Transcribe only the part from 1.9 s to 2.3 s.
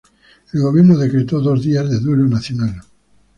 duelo